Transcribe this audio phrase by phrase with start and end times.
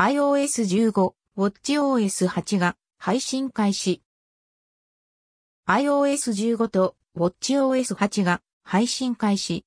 [0.00, 4.00] iOS15、WatchOS8 が配信開始。
[5.68, 9.66] iOS15 と WatchOS8 が配信開始。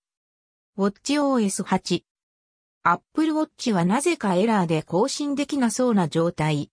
[0.76, 2.02] WatchOS8。
[2.82, 6.72] Apple Watch はなぜかエラーで更新できなそうな状態。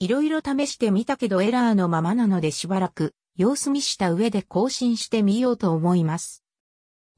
[0.00, 6.42] いろいろ試してみたけどエラーのままなのでしばらく様子見した上で更新してみようと思います。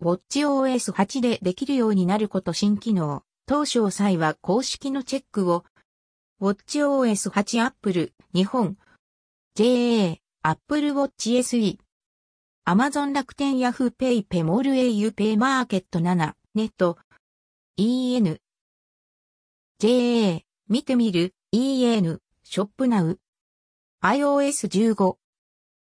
[0.02, 3.22] WatchOS8 でできるようになること新機能。
[3.46, 5.64] 当初際は公式のチェックを、
[6.40, 8.78] WatchOS8 Apple、日本、
[9.54, 11.78] JA、Apple Watch SE、
[12.66, 16.96] Amazon 楽天 Yahoo Pay ペモール au Pay マーケット7、ネット、
[17.76, 18.38] EN、
[19.78, 23.18] JA、見てみる、EN、ショップナウ、
[24.02, 25.16] iOS15、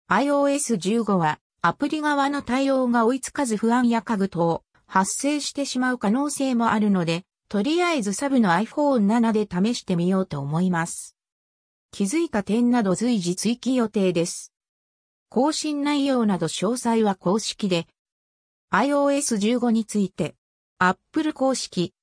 [0.10, 11.16] iOS15 はアプリ側の対応が追いつかず不安や家具等発生してしまう可能性もあるので、とりあえずサブの iPhone7 で試してみようと思います。
[11.92, 14.52] 気づいた点など随時追記予定です。
[15.30, 17.88] 更新内容など詳細は公式で、
[18.72, 20.36] iOS15 について、
[20.80, 21.94] Apple 公式、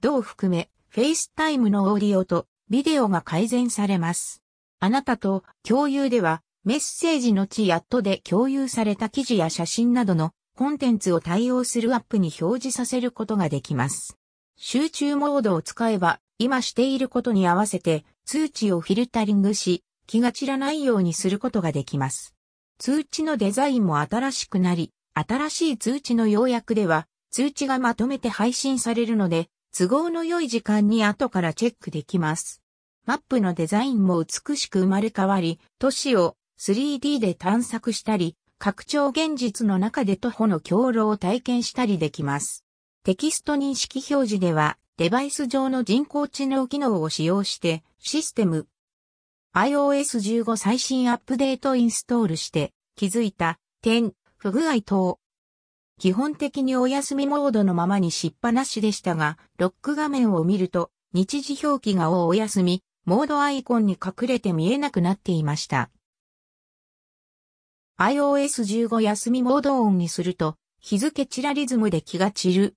[0.00, 4.42] 同含め、FaceTime のオーディオとビデオが改善されます。
[4.78, 14.16] あなたと共有では、メッセージのチヤットで共有された記事や写真などのコンテンツを対応するアップに表示させることができます。
[14.56, 22.34] 集中モードを使えば、今していることに合わせて通知をフィルタリングし、気が散らないようにすることができます。
[22.78, 32.62] 通知のデザインも新しくなり、新しい通知の要約では、通知がまとめて配信されるので、都合の良い時間に後からチェックできます。
[33.04, 42.64] マップのデザインも美しく生まれ変わり、都市を 3D で探索したり、拡張現実の中で徒歩の経路を体験したりできます。
[43.04, 48.66] テキスト認識表示では、デバイス上の人工知能機能を使用して、システム、
[49.56, 55.18] iOS15 最新アップデートインストールして、気づいた、点、不具合等。
[55.98, 65.88] 基本的にお休みモードのままにしっぱなしでしたが、ロック画面を見ると、日時表記がおお休み、モードアイコンに隠れて見えなくなっていました。
[67.98, 72.74] iOS15 休みモードオンにすると、日付チラリズムで気が散る。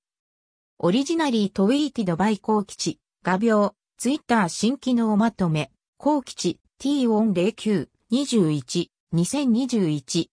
[0.78, 10.30] オリジナリートウィーティドバイ高吉、画鋲、ツイッター新機能まとめ、高吉 T109、21、2021。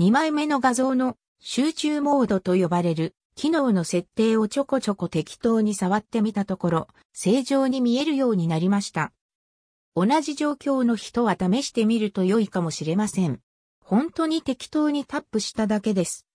[0.00, 9.12] 2枚目の画像の集中モードと呼ばれる機能の設定をちょこちょこ適当に触ってみたところ、正常に見えるようになりました。
[9.94, 13.40] 同じ状況の人は試してみると良いかもしれません。
[13.88, 16.25] 本当に適当にタップしただけです。